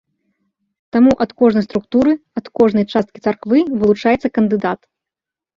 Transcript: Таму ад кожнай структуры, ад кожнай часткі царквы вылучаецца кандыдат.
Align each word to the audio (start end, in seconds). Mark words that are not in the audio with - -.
Таму 0.95 1.11
ад 1.25 1.35
кожнай 1.41 1.63
структуры, 1.67 2.11
ад 2.41 2.45
кожнай 2.61 2.85
часткі 2.97 3.23
царквы 3.27 3.59
вылучаецца 3.79 4.27
кандыдат. 4.39 4.79